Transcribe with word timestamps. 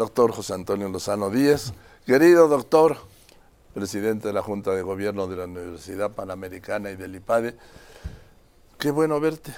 doctor 0.00 0.32
José 0.32 0.54
Antonio 0.54 0.88
Lozano 0.88 1.28
Díez. 1.28 1.74
Querido 2.06 2.48
doctor, 2.48 2.96
presidente 3.74 4.28
de 4.28 4.32
la 4.32 4.40
Junta 4.40 4.70
de 4.70 4.80
Gobierno 4.80 5.26
de 5.26 5.36
la 5.36 5.44
Universidad 5.44 6.12
Panamericana 6.12 6.90
y 6.90 6.96
del 6.96 7.16
IPADE, 7.16 7.54
qué 8.78 8.90
bueno 8.92 9.20
verte. 9.20 9.52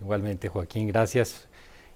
Igualmente, 0.00 0.48
Joaquín, 0.48 0.88
gracias. 0.88 1.46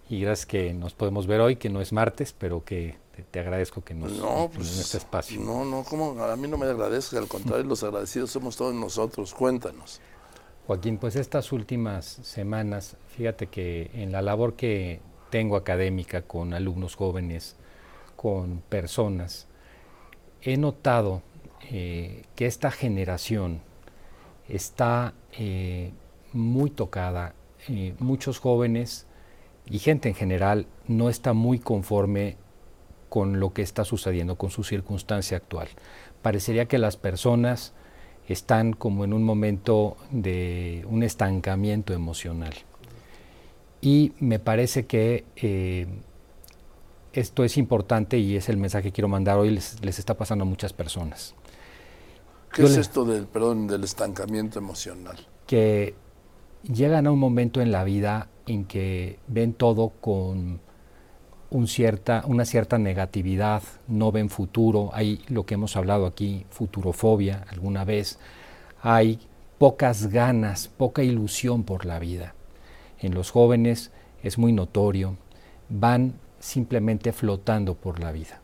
Y 0.09 0.21
gracias 0.21 0.47
que 0.47 0.73
nos 0.73 0.95
podemos 0.95 1.27
ver 1.27 1.41
hoy, 1.41 1.57
que 1.57 1.69
no 1.69 1.81
es 1.81 1.93
martes, 1.93 2.33
pero 2.33 2.65
que 2.65 2.97
te, 3.33 3.41
agradezco 3.41 3.83
que 3.83 3.95
nos 3.95 4.13
no, 4.13 4.49
pues, 4.55 4.73
en 4.73 4.81
este 4.81 4.99
espacio. 4.99 5.41
No, 5.41 5.65
no, 5.65 5.83
¿cómo? 5.83 6.23
a 6.23 6.37
mí 6.37 6.47
no 6.47 6.59
me 6.59 6.67
agradezco, 6.67 7.19
al 7.19 7.27
contrario, 7.27 7.65
los 7.65 7.83
agradecidos 7.83 8.31
somos 8.31 8.57
todos 8.57 8.73
nosotros. 8.73 9.35
Cuéntanos. 9.35 10.01
Joaquín, 10.69 10.97
pues 10.97 11.17
estas 11.17 11.51
últimas 11.51 12.07
semanas, 12.23 12.97
fíjate 13.17 13.49
que 13.49 13.91
en 13.95 14.13
la 14.13 14.23
labor 14.23 14.55
que 14.55 15.01
tengo 15.31 15.57
académica 15.57 16.23
con 16.23 16.55
alumnos 16.55 16.95
jóvenes, 16.95 17.57
con 18.21 18.61
personas, 18.69 19.47
he 20.43 20.59
notado 20.59 21.23
eh, 21.71 22.25
que 22.37 22.45
esta 22.45 22.71
generación 22.71 23.63
está 24.47 25.15
eh, 25.39 25.93
muy 26.35 26.69
tocada. 26.69 27.35
Eh, 27.67 27.95
muchos 27.99 28.39
jóvenes 28.39 29.07
y 29.65 29.79
gente 29.79 30.11
en 30.11 30.15
general 30.15 30.67
no 30.87 31.09
está 31.09 31.33
muy 31.33 31.61
conforme 31.61 32.37
con 33.09 33.41
lo 33.41 33.55
que 33.55 33.63
está 33.63 33.87
sucediendo, 33.87 34.37
con 34.37 34.51
su 34.51 34.65
circunstancia 34.65 35.39
actual. 35.39 35.69
Parecería 36.21 36.67
que 36.67 36.77
las 36.77 36.99
personas 36.99 37.73
están 38.29 38.75
como 38.75 39.05
en 39.05 39.15
un 39.15 39.25
momento 39.25 39.97
de 40.11 40.85
un 40.91 41.05
estancamiento 41.05 41.95
emocional. 41.95 42.53
Y 43.81 44.13
me 44.19 44.39
parece 44.39 44.85
que 44.85 45.25
esto 47.13 47.45
es 47.45 47.57
importante 47.57 48.19
y 48.19 48.37
es 48.37 48.49
el 48.49 48.57
mensaje 48.57 48.85
que 48.85 48.93
quiero 48.93 49.09
mandar 49.09 49.39
hoy, 49.39 49.51
les, 49.51 49.83
les 49.85 49.99
está 49.99 50.17
pasando 50.17 50.43
a 50.43 50.47
muchas 50.47 50.73
personas. 50.73 51.35
¿Qué 52.53 52.65
es 52.65 52.77
esto 52.77 53.05
del, 53.05 53.27
perdón, 53.27 53.67
del 53.69 53.85
estancamiento 53.85 54.59
emocional? 54.59 55.17
Que 55.47 55.95
llegan 56.63 57.07
a 57.07 57.13
un 57.13 57.19
momento 57.19 57.61
en 57.61 57.71
la 57.71 57.85
vida 57.85 58.29
en 58.47 58.65
que 58.65 59.19
ven 59.29 59.53
todo 59.53 59.91
con 60.01 60.61
un 61.51 61.67
cierta, 61.67 62.25
una 62.27 62.45
cierta 62.45 62.79
negatividad, 62.79 63.63
no 63.89 64.13
ven 64.13 64.31
futuro, 64.31 64.91
hay 64.93 65.21
lo 65.29 65.47
que 65.47 65.55
hemos 65.55 65.77
hablado 65.77 66.07
aquí, 66.07 66.47
futurofobia 66.51 67.45
alguna 67.49 67.85
vez, 67.85 68.19
hay 68.83 69.21
pocas 69.59 70.09
ganas, 70.09 70.69
poca 70.69 71.03
ilusión 71.03 71.65
por 71.65 71.85
la 71.85 71.99
vida. 71.99 72.35
En 72.99 73.15
los 73.15 73.31
jóvenes 73.31 73.91
es 74.23 74.39
muy 74.39 74.53
notorio, 74.53 75.17
van 75.69 76.15
simplemente 76.41 77.13
flotando 77.13 77.75
por 77.75 78.01
la 78.01 78.11
vida. 78.11 78.41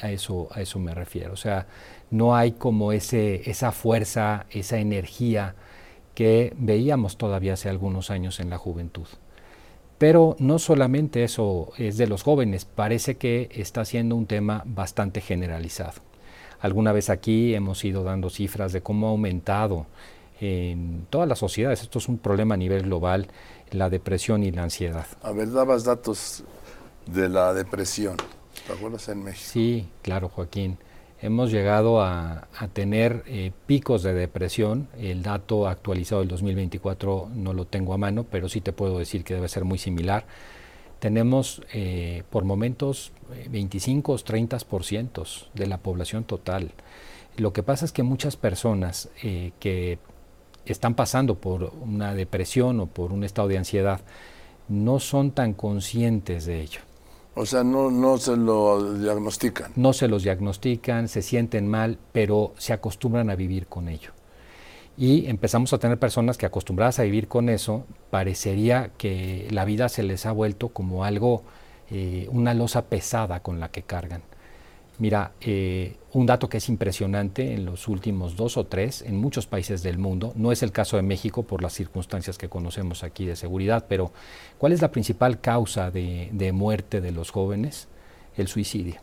a, 0.00 0.10
eso, 0.12 0.48
a 0.52 0.60
eso 0.60 0.78
me 0.78 0.94
refiero. 0.94 1.32
O 1.32 1.36
sea, 1.36 1.66
no 2.10 2.36
hay 2.36 2.52
como 2.52 2.92
ese, 2.92 3.50
esa 3.50 3.72
fuerza, 3.72 4.46
esa 4.50 4.78
energía 4.78 5.56
que 6.14 6.52
veíamos 6.56 7.16
todavía 7.16 7.54
hace 7.54 7.68
algunos 7.68 8.10
años 8.10 8.38
en 8.40 8.50
la 8.50 8.58
juventud. 8.58 9.06
Pero 9.98 10.36
no 10.38 10.58
solamente 10.58 11.24
eso 11.24 11.72
es 11.76 11.96
de 11.96 12.06
los 12.06 12.22
jóvenes, 12.22 12.64
parece 12.64 13.16
que 13.16 13.48
está 13.52 13.84
siendo 13.84 14.14
un 14.14 14.26
tema 14.26 14.62
bastante 14.64 15.20
generalizado. 15.20 16.00
Alguna 16.60 16.92
vez 16.92 17.10
aquí 17.10 17.54
hemos 17.54 17.84
ido 17.84 18.04
dando 18.04 18.30
cifras 18.30 18.72
de 18.72 18.80
cómo 18.80 19.08
ha 19.08 19.10
aumentado 19.10 19.86
en 20.40 21.06
todas 21.10 21.28
las 21.28 21.40
sociedades, 21.40 21.82
esto 21.82 21.98
es 21.98 22.08
un 22.08 22.18
problema 22.18 22.54
a 22.54 22.58
nivel 22.58 22.82
global, 22.82 23.26
la 23.70 23.90
depresión 23.90 24.44
y 24.44 24.52
la 24.52 24.62
ansiedad. 24.62 25.06
A 25.22 25.32
ver, 25.32 25.50
dabas 25.50 25.84
datos 25.84 26.44
de 27.12 27.28
la 27.28 27.52
depresión, 27.54 28.16
¿te 28.66 28.72
acuerdas 28.72 29.08
en 29.08 29.24
México? 29.24 29.50
Sí, 29.52 29.88
claro, 30.02 30.28
Joaquín 30.28 30.78
hemos 31.20 31.50
llegado 31.50 32.00
a, 32.00 32.48
tener 32.72 33.24
eh, 33.26 33.52
picos 33.66 34.02
de 34.02 34.14
depresión. 34.14 34.88
El 34.98 35.22
dato 35.22 35.68
actualizado 35.68 36.20
del 36.20 36.28
2024 36.28 37.30
no 37.34 37.52
lo 37.52 37.64
tengo 37.66 37.94
a 37.94 37.98
mano, 37.98 38.24
pero 38.24 38.48
sí 38.48 38.60
te 38.60 38.72
puedo 38.72 38.98
decir 38.98 39.24
que 39.24 39.34
debe 39.34 39.48
ser 39.48 39.64
muy 39.64 39.78
similar. 39.78 40.24
Tenemos 40.98 41.62
eh, 41.72 42.24
por 42.30 42.44
momentos 42.44 43.12
25 43.50 44.12
o 44.12 44.16
30% 44.16 45.48
de 45.54 45.66
la 45.66 45.78
población 45.78 46.24
total. 46.24 46.72
Lo 47.36 47.52
que 47.52 47.62
pasa 47.62 47.84
es 47.84 47.92
que 47.92 48.02
muchas 48.02 48.36
personas 48.36 49.08
eh, 49.22 49.52
que 49.60 49.98
están 50.66 50.94
pasando 50.94 51.36
por 51.36 51.72
una 51.80 52.14
depresión 52.14 52.80
o 52.80 52.86
por 52.86 53.12
un 53.12 53.22
estado 53.24 53.48
de 53.48 53.58
ansiedad 53.58 54.00
no 54.68 54.98
son 54.98 55.30
tan 55.30 55.54
conscientes 55.54 56.46
de 56.46 56.60
ello. 56.60 56.80
O 57.38 57.46
sea, 57.46 57.62
no, 57.62 57.88
no 57.88 58.18
se 58.18 58.36
lo 58.36 58.94
diagnostican. 58.94 59.70
No 59.76 59.92
se 59.92 60.08
los 60.08 60.24
diagnostican, 60.24 61.06
se 61.06 61.22
sienten 61.22 61.68
mal, 61.68 61.96
pero 62.10 62.52
se 62.58 62.72
acostumbran 62.72 63.30
a 63.30 63.36
vivir 63.36 63.68
con 63.68 63.88
ello. 63.88 64.10
Y 64.96 65.26
empezamos 65.26 65.72
a 65.72 65.78
tener 65.78 66.00
personas 66.00 66.36
que 66.36 66.46
acostumbradas 66.46 66.98
a 66.98 67.04
vivir 67.04 67.28
con 67.28 67.48
eso, 67.48 67.84
parecería 68.10 68.90
que 68.98 69.46
la 69.52 69.64
vida 69.64 69.88
se 69.88 70.02
les 70.02 70.26
ha 70.26 70.32
vuelto 70.32 70.70
como 70.70 71.04
algo, 71.04 71.44
eh, 71.92 72.26
una 72.32 72.54
losa 72.54 72.86
pesada 72.86 73.40
con 73.40 73.60
la 73.60 73.70
que 73.70 73.82
cargan. 73.82 74.22
Mira, 74.98 75.32
eh, 75.40 75.96
un 76.12 76.26
dato 76.26 76.48
que 76.48 76.56
es 76.56 76.68
impresionante 76.68 77.54
en 77.54 77.64
los 77.64 77.86
últimos 77.86 78.34
dos 78.34 78.56
o 78.56 78.66
tres, 78.66 79.02
en 79.02 79.16
muchos 79.16 79.46
países 79.46 79.82
del 79.84 79.96
mundo, 79.96 80.32
no 80.34 80.50
es 80.50 80.64
el 80.64 80.72
caso 80.72 80.96
de 80.96 81.02
México 81.02 81.44
por 81.44 81.62
las 81.62 81.72
circunstancias 81.72 82.36
que 82.36 82.48
conocemos 82.48 83.04
aquí 83.04 83.24
de 83.24 83.36
seguridad, 83.36 83.86
pero 83.88 84.12
¿cuál 84.58 84.72
es 84.72 84.82
la 84.82 84.90
principal 84.90 85.40
causa 85.40 85.92
de, 85.92 86.30
de 86.32 86.50
muerte 86.50 87.00
de 87.00 87.12
los 87.12 87.30
jóvenes? 87.30 87.86
El 88.36 88.48
suicidio 88.48 89.00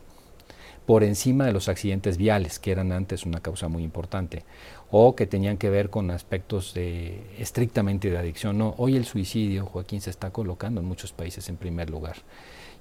por 0.85 1.03
encima 1.03 1.45
de 1.45 1.53
los 1.53 1.67
accidentes 1.67 2.17
viales, 2.17 2.59
que 2.59 2.71
eran 2.71 2.91
antes 2.91 3.25
una 3.25 3.39
causa 3.39 3.67
muy 3.67 3.83
importante, 3.83 4.43
o 4.91 5.15
que 5.15 5.25
tenían 5.25 5.57
que 5.57 5.69
ver 5.69 5.89
con 5.89 6.11
aspectos 6.11 6.73
de, 6.73 7.21
estrictamente 7.39 8.09
de 8.09 8.17
adicción. 8.17 8.57
No, 8.57 8.75
hoy 8.77 8.95
el 8.95 9.05
suicidio, 9.05 9.65
Joaquín, 9.65 10.01
se 10.01 10.11
está 10.11 10.29
colocando 10.29 10.81
en 10.81 10.87
muchos 10.87 11.11
países 11.11 11.49
en 11.49 11.57
primer 11.57 11.89
lugar. 11.89 12.17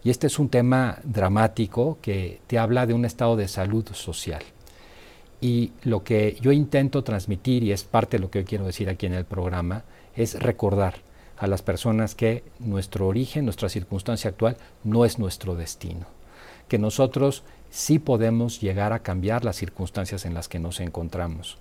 Y 0.05 0.11
este 0.11 0.27
es 0.27 0.39
un 0.39 0.51
tema 0.51 0.99
dramático 1.03 1.99
que 2.03 2.41
te 2.47 2.59
habla 2.59 2.87
de 2.87 2.93
un 2.93 3.07
estado 3.07 3.37
de 3.37 3.49
salud 3.49 3.87
social. 3.93 4.43
Y 5.41 5.73
lo 5.83 6.05
que 6.05 6.37
yo 6.41 6.53
intento 6.53 7.03
transmitir, 7.03 7.65
y 7.65 7.73
es 7.73 7.85
parte 7.85 8.19
de 8.19 8.23
lo 8.23 8.31
que 8.31 8.41
yo 8.41 8.47
quiero 8.47 8.67
decir 8.67 8.91
aquí 8.91 9.07
en 9.07 9.15
el 9.15 9.25
programa, 9.25 9.85
es 10.15 10.39
recordar 10.41 10.97
a 11.39 11.47
las 11.47 11.63
personas 11.63 12.15
que 12.15 12.45
nuestro 12.59 13.09
origen, 13.09 13.47
nuestra 13.47 13.71
circunstancia 13.71 14.31
actual, 14.31 14.59
no 14.85 15.07
es 15.07 15.19
nuestro 15.19 15.57
destino. 15.57 16.07
Que 16.69 16.79
nosotros 16.79 17.43
sí 17.71 17.99
podemos 17.99 18.61
llegar 18.61 18.93
a 18.93 19.01
cambiar 19.01 19.45
las 19.45 19.57
circunstancias 19.57 20.27
en 20.27 20.35
las 20.35 20.49
que 20.49 20.59
nos 20.59 20.81
encontramos 20.81 21.59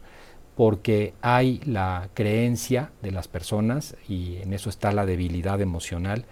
porque 0.55 1.13
hay 1.21 1.61
la 1.65 2.09
creencia 2.13 2.91
de 3.01 3.11
las 3.11 3.27
personas, 3.27 3.95
y 4.07 4.37
en 4.37 4.53
eso 4.53 4.69
está 4.69 4.91
la 4.91 5.05
debilidad 5.05 5.61
emocional, 5.61 6.25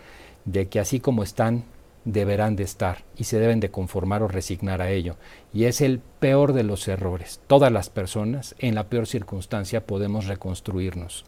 de 0.46 0.68
que 0.68 0.80
así 0.80 1.00
como 1.00 1.24
están 1.24 1.64
deberán 2.06 2.56
de 2.56 2.64
estar 2.64 3.04
y 3.16 3.26
se 3.26 3.40
deben 3.40 3.60
de 3.60 3.70
conformar 3.70 4.24
o 4.24 4.28
resignar 4.28 4.82
a 4.82 4.92
ello. 4.92 5.18
Y 5.54 5.66
es 5.66 5.82
el 5.82 6.00
peor 6.00 6.54
de 6.54 6.64
los 6.64 6.88
errores. 6.88 7.42
Todas 7.48 7.72
las 7.72 7.90
personas 7.90 8.56
en 8.60 8.76
la 8.76 8.90
peor 8.90 9.08
circunstancia 9.08 9.86
podemos 9.86 10.26
reconstruirnos. 10.26 11.26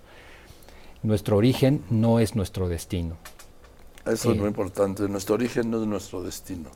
Nuestro 1.03 1.37
origen 1.37 1.83
no 1.89 2.19
es 2.19 2.35
nuestro 2.35 2.69
destino. 2.69 3.17
Eso 4.05 4.31
es 4.31 4.37
muy 4.37 4.47
importante. 4.47 5.07
Nuestro 5.07 5.35
origen 5.35 5.69
no 5.69 5.81
es 5.81 5.87
nuestro 5.87 6.23
destino. 6.23 6.69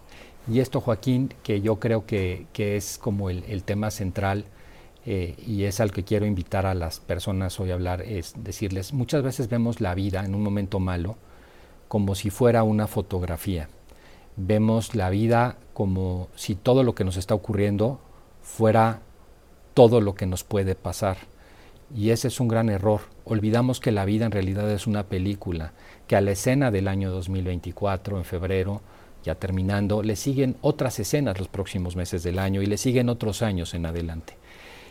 Y 0.49 0.59
esto, 0.59 0.79
Joaquín, 0.79 1.33
que 1.43 1.61
yo 1.61 1.77
creo 1.77 2.05
que, 2.05 2.47
es 2.55 2.97
como 2.97 3.29
el, 3.29 3.63
tema 3.63 3.91
central 3.91 4.45
eh, 5.05 5.35
y 5.45 5.63
es 5.63 5.81
al 5.81 5.91
que 5.91 6.03
quiero 6.03 6.25
invitar 6.25 6.65
a 6.65 6.73
las 6.73 7.01
personas 7.01 7.59
hoy 7.59 7.71
a 7.71 7.73
hablar, 7.73 8.01
es 8.01 8.33
decirles, 8.37 8.93
muchas 8.93 9.23
veces 9.23 9.49
vemos 9.49 9.81
la 9.81 9.93
vida 9.93 10.23
en 10.23 10.35
un 10.35 10.43
momento 10.43 10.79
malo 10.79 11.17
como 11.89 12.15
si 12.15 12.29
fuera 12.29 12.63
una 12.63 12.87
fotografía 12.87 13.69
vemos 14.37 14.95
la 14.95 15.09
vida 15.09 15.57
como 15.73 16.29
si 16.35 16.55
todo 16.55 16.83
lo 16.83 16.95
que 16.95 17.03
nos 17.03 17.17
está 17.17 17.33
ocurriendo 17.33 17.99
fuera 18.41 19.01
todo 19.73 19.99
lo 19.99 20.15
que 20.15 20.25
nos 20.25 20.43
puede 20.43 20.75
pasar. 20.75 21.17
Y 21.95 22.09
ese 22.11 22.29
es 22.29 22.39
un 22.39 22.47
gran 22.47 22.69
error. 22.69 23.01
Olvidamos 23.25 23.79
que 23.79 23.91
la 23.91 24.05
vida 24.05 24.25
en 24.25 24.31
realidad 24.31 24.69
es 24.71 24.87
una 24.87 25.03
película, 25.03 25.73
que 26.07 26.15
a 26.15 26.21
la 26.21 26.31
escena 26.31 26.71
del 26.71 26.87
año 26.87 27.11
2024, 27.11 28.17
en 28.17 28.25
febrero, 28.25 28.81
ya 29.23 29.35
terminando, 29.35 30.03
le 30.03 30.15
siguen 30.15 30.55
otras 30.61 30.99
escenas 30.99 31.39
los 31.39 31.47
próximos 31.47 31.95
meses 31.95 32.23
del 32.23 32.39
año 32.39 32.61
y 32.61 32.65
le 32.65 32.77
siguen 32.77 33.09
otros 33.09 33.41
años 33.41 33.73
en 33.73 33.85
adelante. 33.85 34.35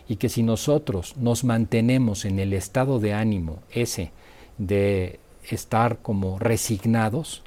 Y 0.08 0.16
que 0.16 0.28
si 0.28 0.42
nosotros 0.42 1.16
nos 1.16 1.44
mantenemos 1.44 2.24
en 2.24 2.38
el 2.38 2.52
estado 2.52 3.00
de 3.00 3.12
ánimo 3.12 3.62
ese 3.70 4.12
de 4.58 5.18
estar 5.50 5.98
como 5.98 6.38
resignados, 6.38 7.42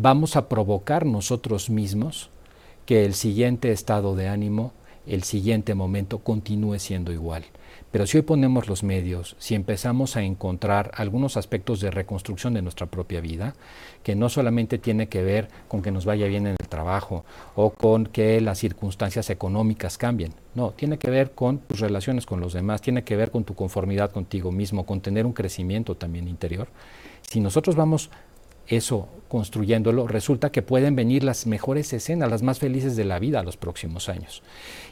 vamos 0.00 0.36
a 0.36 0.48
provocar 0.48 1.04
nosotros 1.04 1.68
mismos 1.68 2.30
que 2.86 3.04
el 3.04 3.12
siguiente 3.12 3.70
estado 3.70 4.16
de 4.16 4.28
ánimo 4.28 4.72
el 5.06 5.24
siguiente 5.24 5.74
momento 5.74 6.18
continúe 6.18 6.78
siendo 6.78 7.12
igual. 7.12 7.44
Pero 7.90 8.06
si 8.06 8.18
hoy 8.18 8.22
ponemos 8.22 8.68
los 8.68 8.82
medios, 8.82 9.34
si 9.38 9.54
empezamos 9.54 10.16
a 10.16 10.22
encontrar 10.22 10.92
algunos 10.94 11.36
aspectos 11.36 11.80
de 11.80 11.90
reconstrucción 11.90 12.54
de 12.54 12.62
nuestra 12.62 12.86
propia 12.86 13.20
vida, 13.20 13.54
que 14.04 14.14
no 14.14 14.28
solamente 14.28 14.78
tiene 14.78 15.08
que 15.08 15.22
ver 15.22 15.48
con 15.68 15.82
que 15.82 15.90
nos 15.90 16.04
vaya 16.04 16.26
bien 16.28 16.46
en 16.46 16.56
el 16.60 16.68
trabajo 16.68 17.24
o 17.56 17.70
con 17.70 18.06
que 18.06 18.40
las 18.40 18.58
circunstancias 18.58 19.28
económicas 19.30 19.98
cambien, 19.98 20.32
no, 20.54 20.70
tiene 20.70 20.98
que 20.98 21.10
ver 21.10 21.32
con 21.32 21.58
tus 21.58 21.80
relaciones 21.80 22.26
con 22.26 22.40
los 22.40 22.52
demás, 22.52 22.80
tiene 22.80 23.02
que 23.02 23.16
ver 23.16 23.30
con 23.30 23.44
tu 23.44 23.54
conformidad 23.54 24.12
contigo 24.12 24.52
mismo, 24.52 24.86
con 24.86 25.00
tener 25.00 25.26
un 25.26 25.32
crecimiento 25.32 25.96
también 25.96 26.28
interior. 26.28 26.68
Si 27.22 27.40
nosotros 27.40 27.74
vamos 27.74 28.10
eso 28.70 29.08
construyéndolo, 29.28 30.08
resulta 30.08 30.50
que 30.50 30.60
pueden 30.60 30.96
venir 30.96 31.22
las 31.22 31.46
mejores 31.46 31.92
escenas, 31.92 32.30
las 32.30 32.42
más 32.42 32.58
felices 32.58 32.96
de 32.96 33.04
la 33.04 33.20
vida 33.20 33.44
los 33.44 33.56
próximos 33.56 34.08
años. 34.08 34.42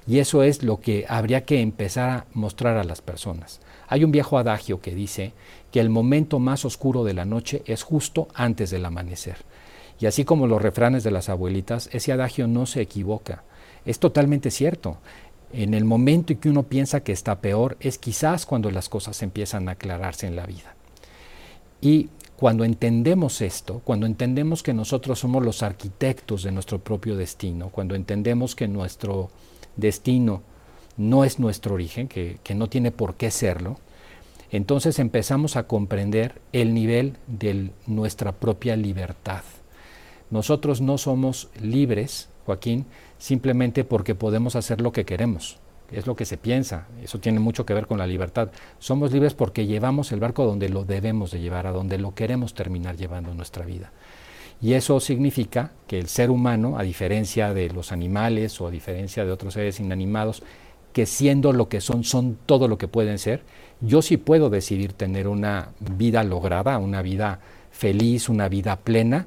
Y 0.07 0.21
eso 0.21 0.45
es 0.45 0.63
lo 0.63 0.81
que 0.81 1.07
habría 1.09 1.45
que 1.45 1.61
empezar 1.61 2.11
a 2.11 2.27
mostrar 2.35 2.77
a 2.77 2.85
las 2.85 3.03
personas. 3.03 3.61
Hay 3.89 4.05
un 4.05 4.13
viejo 4.13 4.39
adagio 4.39 4.81
que 4.81 4.95
dice 4.95 5.33
que 5.73 5.81
el 5.81 5.91
momento 5.91 6.39
más 6.39 6.65
oscuro 6.65 7.03
de 7.03 7.15
la 7.15 7.25
noche 7.25 7.63
es 7.67 7.83
justo 7.83 8.29
antes 8.33 8.71
del 8.71 8.85
amanecer. 8.85 9.39
Y 9.99 10.07
así 10.07 10.25
como 10.25 10.47
los 10.47 10.63
refranes 10.63 11.03
de 11.03 11.11
las 11.11 11.29
abuelitas, 11.29 11.91
ese 11.93 12.13
adagio 12.13 12.47
no 12.47 12.67
se 12.67 12.81
equivoca. 12.81 13.43
Es 13.85 13.99
totalmente 13.99 14.53
cierto. 14.53 14.99
En 15.53 15.75
el 15.75 15.85
momento 15.85 16.33
en 16.33 16.39
que 16.39 16.49
uno 16.49 16.63
piensa 16.63 17.01
que 17.01 17.11
está 17.11 17.41
peor, 17.41 17.77
es 17.81 17.99
quizás 17.99 18.47
cuando 18.47 18.71
las 18.71 18.89
cosas 18.89 19.21
empiezan 19.23 19.69
a 19.69 19.73
aclararse 19.73 20.29
en 20.29 20.37
la 20.37 20.47
vida. 20.47 20.77
Y 21.81 22.11
cuando 22.39 22.65
entendemos 22.65 23.41
esto, 23.41 23.83
cuando 23.85 24.07
entendemos 24.07 24.63
que 24.63 24.73
nosotros 24.73 25.19
somos 25.19 25.45
los 25.45 25.65
arquitectos 25.65 26.45
de 26.45 26.53
nuestro 26.53 26.79
propio 26.79 27.17
destino, 27.17 27.71
cuando 27.71 27.97
entendemos 27.97 28.55
que 28.55 28.69
nuestro 28.69 29.31
destino 29.75 30.43
no 30.97 31.25
es 31.25 31.41
nuestro 31.41 31.75
origen, 31.75 32.07
que, 32.07 32.39
no 32.55 32.69
tiene 32.69 32.93
por 32.93 33.17
qué 33.17 33.33
serlo, 33.33 33.79
entonces 34.53 35.01
empezamos 35.01 35.57
a 35.57 35.65
comprender 35.65 36.41
el 36.53 36.75
nivel 36.75 37.17
de 37.27 37.73
nuestra 37.89 38.31
propia 38.31 38.77
libertad. 38.77 39.43
Nosotros 40.31 40.81
no 40.81 40.97
somos 40.97 41.49
libres, 41.61 42.29
Joaquín, 42.47 42.87
simplemente 43.19 43.83
porque 43.83 44.15
podemos 44.15 44.55
hacer 44.55 44.81
lo 44.81 44.93
que 44.93 45.05
queremos 45.05 45.59
es 45.91 46.07
lo 46.07 46.17
que 46.17 46.25
se 46.25 46.37
piensa, 46.37 46.87
eso 47.03 47.19
tiene 47.19 47.41
mucho 47.41 47.65
que 47.65 47.75
ver 47.75 47.87
con 47.87 47.99
la 47.99 48.07
libertad. 48.07 48.51
Somos 48.79 49.13
libres 49.13 49.35
porque 49.35 49.67
llevamos 49.67 50.13
el 50.13 50.21
barco 50.21 50.45
donde 50.45 50.69
lo 50.69 50.85
debemos 50.85 51.31
de 51.31 51.41
llevar, 51.41 51.67
a 51.67 51.73
donde 51.73 51.99
lo 51.99 52.15
queremos 52.15 52.55
terminar 52.55 52.97
llevando 52.97 53.31
en 53.31 53.37
nuestra 53.37 53.65
vida. 53.65 53.93
Y 54.61 54.73
eso 54.75 54.99
significa 55.01 55.73
que 55.87 55.99
el 55.99 56.09
ser 56.09 56.31
humano, 56.31 56.79
a 56.79 56.83
diferencia 56.83 57.55
de 57.55 57.71
los 57.71 57.93
animales 57.93 58.61
o 58.61 58.67
a 58.67 58.71
diferencia 58.71 59.25
de 59.25 59.31
otros 59.31 59.55
seres 59.55 59.79
inanimados, 59.81 60.43
que 60.93 61.07
siendo 61.07 61.53
lo 61.53 61.69
que 61.69 61.81
son, 61.81 62.03
son 62.03 62.37
todo 62.45 62.67
lo 62.67 62.77
que 62.77 62.89
pueden 62.89 63.19
ser, 63.19 63.43
yo 63.81 64.03
sí 64.03 64.17
puedo 64.17 64.51
decidir 64.51 64.93
tener 64.93 65.29
una 65.29 65.71
vida 65.79 66.25
lograda, 66.25 66.79
una 66.79 67.03
vida 67.03 67.41
feliz, 67.71 68.29
una 68.29 68.49
vida 68.49 68.77
plena, 68.77 69.27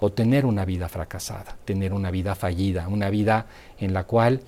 o 0.00 0.10
tener 0.10 0.46
una 0.46 0.64
vida 0.64 0.88
fracasada, 0.88 1.56
tener 1.64 1.92
una 1.92 2.10
vida 2.10 2.34
fallida, 2.34 2.88
una 2.88 3.10
vida 3.10 3.46
en 3.78 3.92
la 3.92 4.04
cual 4.04 4.40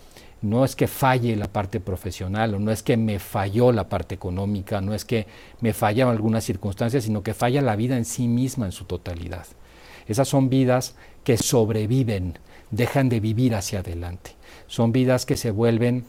no 0.42 0.64
es 0.64 0.74
que 0.76 0.88
falle 0.88 1.36
la 1.36 1.52
parte 1.52 1.80
profesional 1.80 2.54
o 2.54 2.58
no 2.58 2.72
es 2.72 2.82
que 2.82 2.96
me 2.96 3.18
falló 3.18 3.72
la 3.72 3.88
parte 3.88 4.14
económica, 4.14 4.80
no 4.80 4.92
es 4.92 5.04
que 5.04 5.26
me 5.60 5.72
fallan 5.72 6.08
algunas 6.08 6.44
circunstancias, 6.44 7.04
sino 7.04 7.22
que 7.22 7.32
falla 7.32 7.62
la 7.62 7.76
vida 7.76 7.96
en 7.96 8.04
sí 8.04 8.26
misma 8.26 8.66
en 8.66 8.72
su 8.72 8.84
totalidad. 8.84 9.46
Esas 10.06 10.28
son 10.28 10.50
vidas 10.50 10.96
que 11.22 11.36
sobreviven, 11.36 12.38
dejan 12.72 13.08
de 13.08 13.20
vivir 13.20 13.54
hacia 13.54 13.80
adelante. 13.80 14.32
Son 14.66 14.92
vidas 14.92 15.26
que 15.26 15.36
se 15.36 15.52
vuelven 15.52 16.04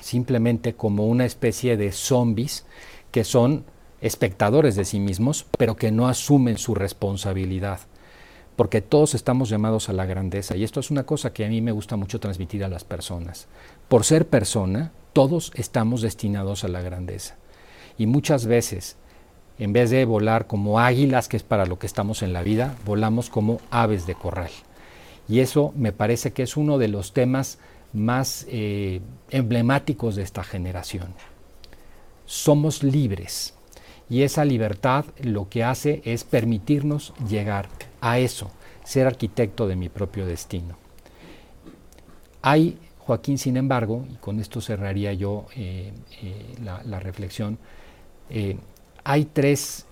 simplemente 0.00 0.74
como 0.74 1.06
una 1.06 1.24
especie 1.24 1.76
de 1.76 1.92
zombies 1.92 2.66
que 3.10 3.24
son 3.24 3.64
espectadores 4.00 4.74
de 4.74 4.84
sí 4.84 5.00
mismos, 5.00 5.46
pero 5.56 5.76
que 5.76 5.90
no 5.90 6.08
asumen 6.08 6.58
su 6.58 6.74
responsabilidad 6.74 7.80
porque 8.62 8.80
todos 8.80 9.16
estamos 9.16 9.48
llamados 9.48 9.88
a 9.88 9.92
la 9.92 10.06
grandeza. 10.06 10.54
Y 10.56 10.62
esto 10.62 10.78
es 10.78 10.92
una 10.92 11.02
cosa 11.02 11.32
que 11.32 11.44
a 11.44 11.48
mí 11.48 11.60
me 11.60 11.72
gusta 11.72 11.96
mucho 11.96 12.20
transmitir 12.20 12.62
a 12.62 12.68
las 12.68 12.84
personas. 12.84 13.48
Por 13.88 14.04
ser 14.04 14.28
persona, 14.28 14.92
todos 15.12 15.50
estamos 15.56 16.00
destinados 16.00 16.62
a 16.62 16.68
la 16.68 16.80
grandeza. 16.80 17.34
Y 17.98 18.06
muchas 18.06 18.46
veces, 18.46 18.94
en 19.58 19.72
vez 19.72 19.90
de 19.90 20.04
volar 20.04 20.46
como 20.46 20.78
águilas, 20.78 21.26
que 21.26 21.36
es 21.36 21.42
para 21.42 21.66
lo 21.66 21.80
que 21.80 21.88
estamos 21.88 22.22
en 22.22 22.32
la 22.32 22.44
vida, 22.44 22.76
volamos 22.86 23.30
como 23.30 23.60
aves 23.72 24.06
de 24.06 24.14
corral. 24.14 24.52
Y 25.28 25.40
eso 25.40 25.72
me 25.74 25.90
parece 25.90 26.32
que 26.32 26.44
es 26.44 26.56
uno 26.56 26.78
de 26.78 26.86
los 26.86 27.12
temas 27.12 27.58
más 27.92 28.46
eh, 28.48 29.00
emblemáticos 29.30 30.14
de 30.14 30.22
esta 30.22 30.44
generación. 30.44 31.14
Somos 32.26 32.84
libres 32.84 33.54
y 34.08 34.22
esa 34.22 34.44
libertad 34.44 35.06
lo 35.20 35.48
que 35.48 35.64
hace 35.64 36.00
es 36.04 36.22
permitirnos 36.22 37.12
llegar 37.28 37.68
a 38.02 38.18
eso, 38.18 38.50
ser 38.84 39.06
arquitecto 39.06 39.66
de 39.66 39.76
mi 39.76 39.88
propio 39.88 40.26
destino. 40.26 40.76
Hay, 42.42 42.76
Joaquín, 42.98 43.38
sin 43.38 43.56
embargo, 43.56 44.04
y 44.12 44.16
con 44.16 44.40
esto 44.40 44.60
cerraría 44.60 45.12
yo 45.12 45.46
eh, 45.56 45.92
eh, 46.20 46.54
la, 46.62 46.98
reflexión, 46.98 47.58
eh, 48.28 48.58
hay 49.04 49.24
tres 49.26 49.86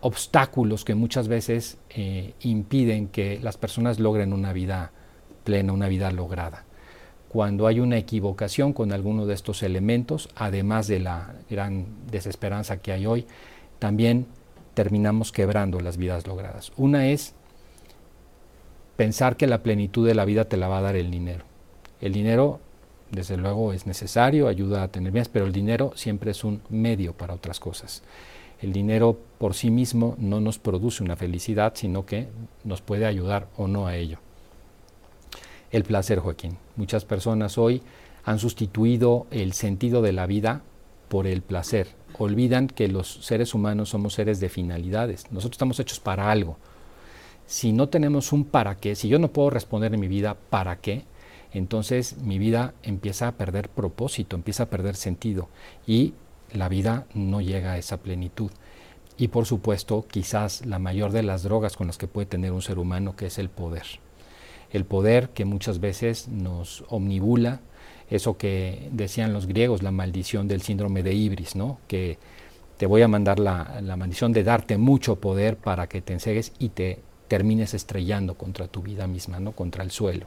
obstáculos 0.00 0.84
que 0.84 0.96
muchas 0.96 1.28
veces 1.28 1.78
impiden 2.40 3.06
que 3.06 3.38
las 3.40 3.56
personas 3.56 4.00
logren 4.00 4.32
una 4.32 4.52
vida 4.52 4.90
plena, 5.44 5.72
una 5.72 5.86
vida 5.86 6.10
lograda. 6.10 6.64
Cuando 7.28 7.68
hay 7.68 7.78
una 7.78 7.98
equivocación 7.98 8.72
con 8.72 8.90
alguno 8.90 9.26
de 9.26 9.34
estos 9.34 9.62
elementos, 9.62 10.28
además 10.34 10.88
de 10.88 10.98
la 10.98 11.36
gran 11.48 11.86
desesperanza 12.10 12.78
que 12.78 12.90
hay 12.90 13.06
hoy, 13.06 13.26
también 13.78 14.26
terminamos 14.74 15.32
quebrando 15.32 15.80
las 15.80 15.96
vidas 15.96 16.26
logradas. 16.26 16.72
Una 16.76 17.08
es 17.08 17.34
pensar 18.96 19.36
que 19.36 19.46
la 19.46 19.62
plenitud 19.62 20.06
de 20.06 20.14
la 20.14 20.24
vida 20.24 20.44
te 20.44 20.56
la 20.56 20.68
va 20.68 20.78
a 20.78 20.82
dar 20.82 20.96
el 20.96 21.10
dinero. 21.10 21.44
El 22.00 22.12
dinero, 22.12 22.60
desde 23.10 23.36
luego, 23.36 23.72
es 23.72 23.86
necesario, 23.86 24.48
ayuda 24.48 24.82
a 24.82 24.88
tener 24.88 25.12
bienes, 25.12 25.28
pero 25.28 25.46
el 25.46 25.52
dinero 25.52 25.92
siempre 25.94 26.30
es 26.30 26.44
un 26.44 26.62
medio 26.68 27.12
para 27.12 27.34
otras 27.34 27.60
cosas. 27.60 28.02
El 28.60 28.72
dinero 28.72 29.18
por 29.38 29.54
sí 29.54 29.70
mismo 29.70 30.14
no 30.18 30.40
nos 30.40 30.58
produce 30.58 31.02
una 31.02 31.16
felicidad, 31.16 31.72
sino 31.74 32.06
que 32.06 32.28
nos 32.64 32.80
puede 32.80 33.06
ayudar 33.06 33.48
o 33.56 33.66
no 33.66 33.86
a 33.86 33.96
ello. 33.96 34.18
El 35.70 35.84
placer, 35.84 36.20
Joaquín. 36.20 36.58
Muchas 36.76 37.04
personas 37.04 37.58
hoy 37.58 37.82
han 38.24 38.38
sustituido 38.38 39.26
el 39.30 39.52
sentido 39.52 40.00
de 40.02 40.12
la 40.12 40.26
vida 40.26 40.62
por 41.08 41.26
el 41.26 41.42
placer 41.42 41.88
olvidan 42.18 42.66
que 42.66 42.88
los 42.88 43.24
seres 43.24 43.54
humanos 43.54 43.90
somos 43.90 44.14
seres 44.14 44.40
de 44.40 44.48
finalidades. 44.48 45.30
Nosotros 45.30 45.56
estamos 45.56 45.80
hechos 45.80 46.00
para 46.00 46.30
algo. 46.30 46.56
Si 47.46 47.72
no 47.72 47.88
tenemos 47.88 48.32
un 48.32 48.44
para 48.44 48.76
qué, 48.76 48.94
si 48.94 49.08
yo 49.08 49.18
no 49.18 49.32
puedo 49.32 49.50
responder 49.50 49.92
en 49.94 50.00
mi 50.00 50.08
vida 50.08 50.36
para 50.50 50.76
qué, 50.76 51.04
entonces 51.52 52.16
mi 52.18 52.38
vida 52.38 52.74
empieza 52.82 53.28
a 53.28 53.32
perder 53.32 53.68
propósito, 53.68 54.36
empieza 54.36 54.64
a 54.64 54.70
perder 54.70 54.96
sentido 54.96 55.48
y 55.86 56.14
la 56.52 56.68
vida 56.68 57.06
no 57.14 57.40
llega 57.40 57.72
a 57.72 57.78
esa 57.78 57.98
plenitud. 57.98 58.50
Y 59.18 59.28
por 59.28 59.46
supuesto, 59.46 60.06
quizás 60.10 60.64
la 60.64 60.78
mayor 60.78 61.12
de 61.12 61.22
las 61.22 61.42
drogas 61.42 61.76
con 61.76 61.86
las 61.86 61.98
que 61.98 62.08
puede 62.08 62.26
tener 62.26 62.52
un 62.52 62.62
ser 62.62 62.78
humano, 62.78 63.14
que 63.16 63.26
es 63.26 63.38
el 63.38 63.50
poder. 63.50 63.84
El 64.70 64.84
poder 64.86 65.30
que 65.30 65.44
muchas 65.44 65.80
veces 65.80 66.28
nos 66.28 66.84
omnibula, 66.88 67.60
eso 68.12 68.36
que 68.36 68.90
decían 68.92 69.32
los 69.32 69.46
griegos, 69.46 69.82
la 69.82 69.90
maldición 69.90 70.46
del 70.46 70.60
síndrome 70.60 71.02
de 71.02 71.14
Ibris, 71.14 71.56
¿no? 71.56 71.78
que 71.88 72.18
te 72.76 72.84
voy 72.84 73.00
a 73.00 73.08
mandar 73.08 73.38
la, 73.38 73.80
maldición 73.96 74.34
de 74.34 74.44
darte 74.44 74.76
mucho 74.76 75.16
poder 75.16 75.56
para 75.56 75.88
que 75.88 76.02
te 76.02 76.12
ensegues 76.12 76.52
y 76.58 76.68
te 76.68 76.98
termines 77.28 77.72
estrellando 77.72 78.34
contra 78.34 78.68
tu 78.68 78.82
vida 78.82 79.06
misma, 79.06 79.40
¿no? 79.40 79.52
contra 79.52 79.82
el 79.82 79.90
suelo. 79.90 80.26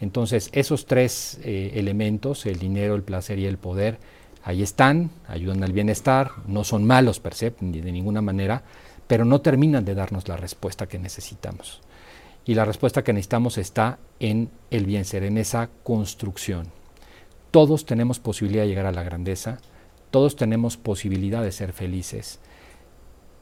Entonces, 0.00 0.48
esos 0.52 0.86
tres 0.86 1.38
eh, 1.44 1.72
elementos, 1.74 2.46
el 2.46 2.58
dinero, 2.58 2.94
el 2.94 3.02
placer 3.02 3.38
y 3.38 3.44
el 3.44 3.58
poder, 3.58 3.98
ahí 4.42 4.62
están, 4.62 5.10
ayudan 5.28 5.62
al 5.62 5.72
bienestar, 5.74 6.30
no 6.46 6.64
son 6.64 6.84
malos 6.84 7.20
per 7.20 7.34
se, 7.34 7.52
ni 7.60 7.82
de 7.82 7.92
ninguna 7.92 8.22
manera, 8.22 8.62
pero 9.06 9.26
no 9.26 9.42
terminan 9.42 9.84
de 9.84 9.94
darnos 9.94 10.28
la 10.28 10.38
respuesta 10.38 10.86
que 10.86 10.98
necesitamos. 10.98 11.82
Y 12.46 12.54
la 12.54 12.64
respuesta 12.64 13.04
que 13.04 13.12
necesitamos 13.12 13.58
está 13.58 13.98
en 14.18 14.50
el 14.70 14.86
bien 14.86 15.04
ser, 15.04 15.24
en 15.24 15.36
esa 15.36 15.68
construcción. 15.84 16.81
Todos 17.52 17.84
tenemos 17.84 18.18
posibilidad 18.18 18.62
de 18.62 18.68
llegar 18.70 18.86
a 18.86 18.92
la 18.92 19.02
grandeza, 19.02 19.58
todos 20.10 20.36
tenemos 20.36 20.78
posibilidad 20.78 21.42
de 21.42 21.52
ser 21.52 21.74
felices. 21.74 22.40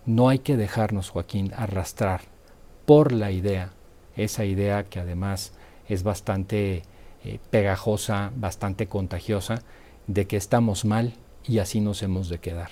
No 0.04 0.28
hay 0.28 0.40
que 0.40 0.56
dejarnos, 0.56 1.10
Joaquín, 1.10 1.52
arrastrar 1.54 2.22
por 2.86 3.12
la 3.12 3.30
idea, 3.30 3.70
esa 4.16 4.44
idea 4.44 4.82
que 4.82 4.98
además 4.98 5.52
es 5.88 6.02
bastante 6.02 6.82
eh, 7.24 7.38
pegajosa, 7.50 8.32
bastante 8.34 8.88
contagiosa, 8.88 9.62
de 10.08 10.26
que 10.26 10.36
estamos 10.36 10.84
mal 10.84 11.14
y 11.46 11.60
así 11.60 11.80
nos 11.80 12.02
hemos 12.02 12.28
de 12.28 12.40
quedar. 12.40 12.70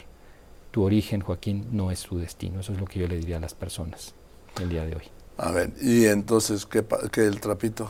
Tu 0.73 0.83
origen, 0.83 1.21
Joaquín, 1.21 1.69
no 1.71 1.93
es 1.93 2.03
tu 2.03 2.19
destino. 2.19 2.59
Eso 2.59 2.73
es 2.73 2.81
lo 2.81 2.87
que 2.87 2.99
yo 2.99 3.07
le 3.07 3.17
diría 3.17 3.37
a 3.37 3.41
las 3.41 3.55
personas 3.55 4.13
el 4.61 4.71
día 4.71 4.85
de 4.85 4.97
hoy. 4.97 5.05
A 5.37 5.53
ver, 5.53 5.71
y 5.81 6.07
entonces, 6.07 6.67
¿qué, 6.67 6.85
qué 7.13 7.27
el 7.27 7.41
trapito? 7.41 7.89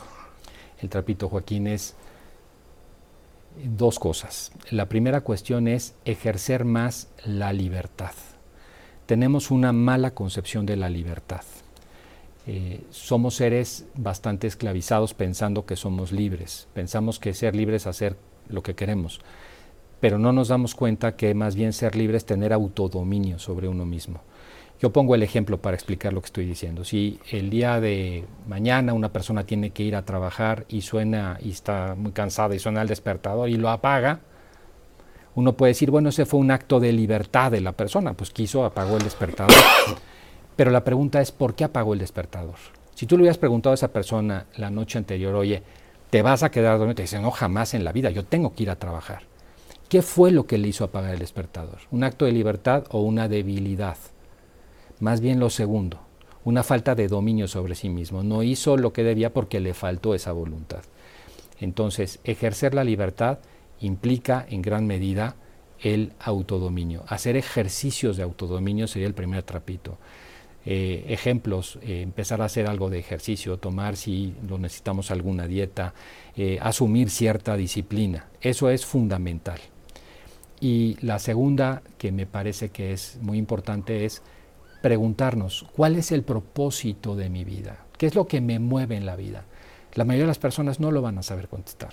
El 0.83 0.91
trapito, 0.91 1.31
Joaquín, 1.31 1.67
es 1.67 1.95
Dos 3.65 3.99
cosas. 3.99 4.53
La 4.71 4.89
primera 4.89 5.23
cuestión 5.23 5.69
es 5.69 5.95
ejercer 6.05 6.65
más 6.65 7.09
la 7.25 7.53
libertad. 7.53 8.13
Tenemos 9.07 9.51
una 9.51 9.73
mala 9.73 10.15
concepción 10.15 10.67
de 10.67 10.77
la 10.77 10.89
libertad. 10.89 11.43
Eh, 12.47 12.81
somos 12.91 13.35
seres 13.35 13.87
bastante 13.95 14.47
esclavizados 14.47 15.13
pensando 15.15 15.67
que 15.67 15.77
somos 15.77 16.13
libres. 16.13 16.69
Pensamos 16.73 17.19
que 17.19 17.35
ser 17.35 17.57
libres 17.57 17.83
es 17.83 17.87
hacer 17.89 18.17
lo 18.49 18.63
que 18.63 18.75
queremos. 18.75 19.21
Pero 20.01 20.19
no 20.19 20.33
nos 20.33 20.49
damos 20.49 20.75
cuenta 20.75 21.17
que 21.17 21.35
más 21.35 21.57
bien 21.57 21.73
ser 21.73 21.97
libre 21.97 22.17
es 22.17 22.25
tener 22.25 22.53
autodominio 22.53 23.39
sobre 23.39 23.69
uno 23.69 23.85
mismo. 23.85 24.21
Yo 24.81 24.93
pongo 24.93 25.17
el 25.17 25.25
ejemplo 25.25 25.61
para 25.61 25.75
explicar 25.75 26.13
lo 26.13 26.21
que 26.21 26.27
estoy 26.27 26.47
diciendo. 26.47 26.85
Si 26.85 27.19
el 27.31 27.51
día 27.51 27.81
de 27.81 28.25
mañana 28.47 28.93
una 28.93 29.13
persona 29.13 29.45
tiene 29.45 29.71
que 29.71 29.83
ir 29.83 29.97
a 29.97 30.05
trabajar 30.05 30.67
y 30.69 30.83
suena 30.83 31.39
y 31.43 31.51
está 31.51 31.97
muy 31.97 32.13
cansada 32.13 32.55
y 32.55 32.61
suena 32.61 32.83
el 32.83 32.89
despertador 32.89 33.49
y 33.49 33.57
lo 33.57 33.71
apaga, 33.71 34.21
uno 35.35 35.57
puede 35.57 35.71
decir, 35.71 35.91
bueno, 35.91 36.11
ese 36.11 36.27
fue 36.27 36.39
un 36.39 36.51
acto 36.51 36.79
de 36.79 36.93
libertad 36.93 37.51
de 37.51 37.61
la 37.61 37.73
persona, 37.73 38.15
pues 38.15 38.31
quiso, 38.31 38.65
apagó 38.65 38.97
el 38.97 39.03
despertador. 39.03 39.55
Pero 40.57 40.71
la 40.71 40.85
pregunta 40.85 41.21
es, 41.21 41.33
¿por 41.33 41.55
qué 41.55 41.65
apagó 41.65 41.93
el 41.93 42.01
despertador? 42.01 42.57
Si 42.95 43.07
tú 43.07 43.17
le 43.17 43.23
hubieras 43.23 43.39
preguntado 43.39 43.73
a 43.73 43.75
esa 43.75 43.93
persona 43.93 44.47
la 44.57 44.71
noche 44.71 44.99
anterior, 44.99 45.35
oye, 45.35 45.63
¿te 46.11 46.23
vas 46.23 46.43
a 46.43 46.51
quedar 46.51 46.79
dormido? 46.79 46.97
Te 46.97 47.03
dice, 47.03 47.21
no, 47.21 47.31
jamás 47.31 47.75
en 47.75 47.85
la 47.85 47.93
vida, 47.93 48.11
yo 48.11 48.25
tengo 48.25 48.55
que 48.55 48.65
ir 48.65 48.71
a 48.71 48.79
trabajar. 48.79 49.23
¿Qué 49.89 50.03
fue 50.03 50.33
lo 50.33 50.47
que 50.47 50.59
le 50.59 50.69
hizo 50.69 50.85
apagar 50.85 51.13
el 51.15 51.21
despertador? 51.21 51.79
¿Un 51.91 52.05
acto 52.05 52.25
de 52.25 52.33
libertad 52.33 52.85
o 52.91 53.03
una 53.03 53.29
debilidad? 53.29 53.97
Más 55.01 55.21
bien 55.21 55.41
lo 55.41 55.51
segundo, 55.51 56.01
una 56.45 56.63
falta 56.63 56.95
de 56.95 57.09
dominio 57.09 57.49
sobre 57.49 57.75
sí 57.75 57.89
mismo. 57.89 58.23
No 58.23 58.43
hizo 58.43 58.77
lo 58.77 58.93
que 58.93 59.05
debía 59.05 59.33
porque 59.33 59.61
le 59.61 59.75
faltó 59.75 60.15
esa 60.15 60.33
voluntad. 60.33 60.83
Entonces, 61.61 62.21
ejercer 62.25 62.75
la 62.75 62.85
libertad 62.85 63.39
implica 63.81 64.47
en 64.49 64.63
gran 64.63 64.87
medida 64.87 65.37
el 65.81 66.13
autodominio. 66.21 67.05
Hacer 67.09 67.37
ejercicios 67.37 68.17
de 68.17 68.23
autodominio 68.23 68.87
sería 68.87 69.09
el 69.09 69.15
primer 69.15 69.43
trapito. 69.43 69.99
Eh, 70.65 71.07
ejemplos, 71.09 71.79
eh, 71.83 72.03
empezar 72.03 72.43
a 72.43 72.47
hacer 72.47 72.67
algo 72.67 72.91
de 72.91 72.99
ejercicio, 72.99 73.57
tomar 73.59 73.97
si 73.97 74.35
lo 74.47 74.59
necesitamos 74.59 75.11
alguna 75.11 75.47
dieta, 75.47 75.95
eh, 76.37 76.59
asumir 76.61 77.11
cierta 77.11 77.57
disciplina. 77.57 78.27
Eso 78.41 78.69
es 78.69 78.85
fundamental. 78.85 79.61
Y 80.61 80.97
la 81.01 81.21
segunda 81.21 81.83
que 81.97 82.13
me 82.13 82.27
parece 82.27 82.71
que 82.71 82.93
es 82.93 83.19
muy 83.23 83.39
importante 83.39 84.05
es 84.05 84.23
preguntarnos, 84.89 85.67
¿cuál 85.77 85.97
es 85.97 86.13
el 86.13 86.23
propósito 86.23 87.15
de 87.15 87.29
mi 87.29 87.45
vida? 87.45 87.85
¿Qué 87.99 88.07
es 88.07 88.15
lo 88.15 88.27
que 88.27 88.41
me 88.41 88.59
mueve 88.59 88.97
en 88.97 89.05
la 89.05 89.17
vida? 89.17 89.45
La 89.93 90.07
mayoría 90.07 90.25
de 90.25 90.29
las 90.29 90.39
personas 90.39 90.81
no 90.81 90.91
lo 90.91 91.03
van 91.03 91.19
a 91.19 91.23
saber 91.23 91.47
contestar. 91.47 91.93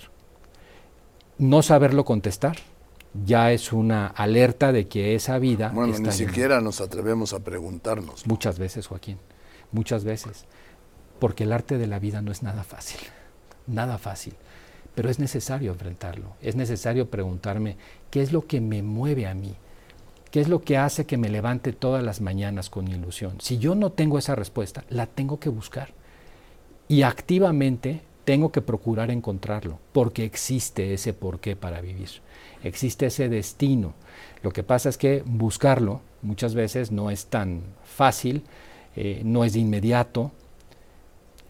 No 1.36 1.60
saberlo 1.60 2.06
contestar 2.06 2.56
ya 3.22 3.52
es 3.52 3.74
una 3.74 4.06
alerta 4.06 4.72
de 4.72 4.88
que 4.88 5.14
esa 5.14 5.38
vida... 5.38 5.72
Bueno, 5.74 5.98
ni 5.98 6.10
siquiera 6.10 6.62
nos 6.62 6.80
atrevemos 6.80 7.34
a 7.34 7.40
preguntarnos. 7.40 8.26
Muchas 8.26 8.58
veces, 8.58 8.86
Joaquín, 8.86 9.18
muchas 9.72 10.02
veces. 10.02 10.46
Porque 11.18 11.44
el 11.44 11.52
arte 11.52 11.76
de 11.76 11.86
la 11.86 11.98
vida 11.98 12.22
no 12.22 12.32
es 12.32 12.42
nada 12.42 12.64
fácil, 12.64 13.00
nada 13.66 13.98
fácil. 13.98 14.36
Pero 14.94 15.10
es 15.10 15.18
necesario 15.18 15.72
enfrentarlo, 15.72 16.32
es 16.40 16.56
necesario 16.56 17.10
preguntarme 17.10 17.76
qué 18.10 18.22
es 18.22 18.32
lo 18.32 18.46
que 18.46 18.62
me 18.62 18.82
mueve 18.82 19.26
a 19.26 19.34
mí, 19.34 19.54
¿Qué 20.30 20.40
es 20.40 20.48
lo 20.48 20.62
que 20.62 20.76
hace 20.76 21.06
que 21.06 21.16
me 21.16 21.28
levante 21.28 21.72
todas 21.72 22.02
las 22.02 22.20
mañanas 22.20 22.68
con 22.70 22.88
ilusión? 22.88 23.36
Si 23.40 23.58
yo 23.58 23.74
no 23.74 23.90
tengo 23.92 24.18
esa 24.18 24.34
respuesta, 24.34 24.84
la 24.90 25.06
tengo 25.06 25.38
que 25.38 25.48
buscar. 25.48 25.90
Y 26.88 27.02
activamente 27.02 28.02
tengo 28.24 28.50
que 28.50 28.60
procurar 28.60 29.10
encontrarlo, 29.10 29.78
porque 29.92 30.24
existe 30.24 30.92
ese 30.92 31.12
porqué 31.12 31.54
para 31.54 31.80
vivir. 31.80 32.08
Existe 32.64 33.06
ese 33.06 33.28
destino. 33.28 33.94
Lo 34.42 34.50
que 34.50 34.64
pasa 34.64 34.88
es 34.88 34.98
que 34.98 35.22
buscarlo 35.24 36.00
muchas 36.22 36.54
veces 36.54 36.90
no 36.90 37.10
es 37.10 37.26
tan 37.26 37.62
fácil, 37.84 38.42
eh, 38.96 39.22
no 39.24 39.44
es 39.44 39.52
de 39.52 39.60
inmediato. 39.60 40.32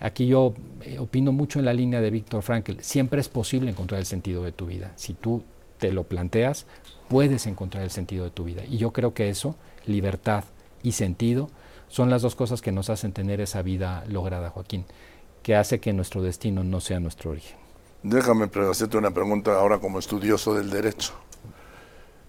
Aquí 0.01 0.27
yo 0.27 0.53
eh, 0.83 0.99
opino 0.99 1.33
mucho 1.33 1.59
en 1.59 1.65
la 1.65 1.73
línea 1.73 2.03
de 2.03 2.11
Víctor 2.11 2.43
Frankl. 2.43 2.81
Siempre 2.81 3.21
es 3.21 3.31
posible 3.31 3.71
encontrar 3.71 3.99
el 3.99 4.07
sentido 4.07 4.45
de 4.45 4.53
tu 4.53 4.67
vida. 4.67 4.93
Si 4.97 5.15
tú 5.15 5.43
te 5.79 5.93
lo 5.93 6.05
planteas, 6.05 6.67
puedes 7.09 7.47
encontrar 7.47 7.85
el 7.85 7.91
sentido 7.91 8.25
de 8.25 8.31
tu 8.31 8.45
vida. 8.45 8.65
Y 8.65 8.79
yo 8.79 8.93
creo 8.93 9.15
que 9.15 9.29
eso, 9.29 9.57
libertad 9.87 10.45
y 10.83 10.93
sentido, 10.93 11.51
son 11.89 12.11
las 12.11 12.23
dos 12.23 12.35
cosas 12.35 12.63
que 12.63 12.73
nos 12.73 12.91
hacen 12.91 13.13
tener 13.13 13.41
esa 13.41 13.63
vida 13.63 14.05
lograda, 14.09 14.51
Joaquín, 14.51 14.85
que 15.43 15.55
hace 15.55 15.81
que 15.81 15.93
nuestro 15.93 16.23
destino 16.23 16.65
no 16.65 16.81
sea 16.81 17.01
nuestro 17.01 17.31
origen. 17.31 17.57
Déjame 18.03 18.49
hacerte 18.71 18.97
una 18.97 19.11
pregunta 19.11 19.55
ahora 19.55 19.79
como 19.79 19.99
estudioso 19.99 20.55
del 20.55 20.71
derecho. 20.71 21.13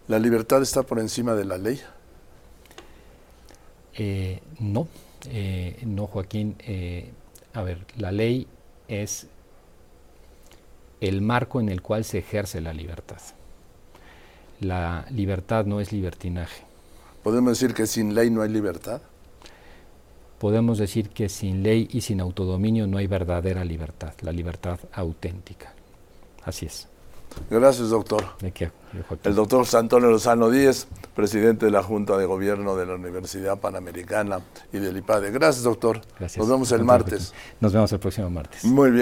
¿La 0.07 0.19
libertad 0.19 0.61
está 0.61 0.83
por 0.83 0.99
encima 0.99 1.33
de 1.33 1.45
la 1.45 1.57
ley? 1.57 1.81
Eh, 3.95 4.39
no, 4.59 4.87
eh, 5.29 5.79
no, 5.85 6.07
Joaquín. 6.07 6.55
Eh, 6.59 7.11
a 7.53 7.61
ver, 7.63 7.85
la 7.97 8.11
ley 8.11 8.47
es 8.87 9.27
el 11.01 11.21
marco 11.21 11.59
en 11.59 11.69
el 11.69 11.81
cual 11.81 12.05
se 12.05 12.19
ejerce 12.19 12.61
la 12.61 12.73
libertad 12.73 13.17
la 14.59 15.05
libertad 15.11 15.65
no 15.65 15.79
es 15.79 15.91
libertinaje. 15.91 16.63
¿Podemos 17.23 17.59
decir 17.59 17.73
que 17.73 17.87
sin 17.87 18.15
ley 18.15 18.29
no 18.29 18.41
hay 18.41 18.49
libertad? 18.49 19.01
Podemos 20.39 20.77
decir 20.77 21.09
que 21.09 21.29
sin 21.29 21.63
ley 21.63 21.87
y 21.91 22.01
sin 22.01 22.21
autodominio 22.21 22.85
no 22.87 22.97
hay 22.97 23.07
verdadera 23.07 23.65
libertad, 23.65 24.13
la 24.21 24.31
libertad 24.31 24.79
auténtica. 24.93 25.73
Así 26.43 26.67
es. 26.67 26.87
Gracias, 27.49 27.89
doctor. 27.89 28.23
El 29.23 29.35
doctor 29.35 29.65
Antonio 29.73 30.09
Lozano 30.09 30.49
Díez, 30.49 30.87
presidente 31.15 31.65
de 31.65 31.71
la 31.71 31.83
Junta 31.83 32.17
de 32.17 32.25
Gobierno 32.25 32.75
de 32.75 32.85
la 32.85 32.95
Universidad 32.95 33.59
Panamericana 33.59 34.39
y 34.71 34.79
del 34.79 34.97
IPADE. 34.97 35.31
Gracias, 35.31 35.63
doctor. 35.63 36.01
Gracias. 36.19 36.37
Nos 36.37 36.49
vemos 36.49 36.71
el 36.71 36.83
martes. 36.83 37.33
Nos 37.59 37.73
vemos 37.73 37.91
el 37.91 37.99
próximo 37.99 38.29
martes. 38.29 38.63
Muy 38.63 38.91
bien. 38.91 38.95